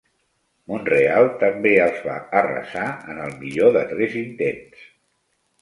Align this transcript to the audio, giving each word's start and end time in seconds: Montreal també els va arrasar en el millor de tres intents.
Montreal 0.71 1.29
també 1.43 1.73
els 1.83 2.01
va 2.07 2.17
arrasar 2.41 2.87
en 3.15 3.21
el 3.27 3.37
millor 3.45 3.73
de 3.79 3.85
tres 3.95 4.17
intents. 4.27 4.85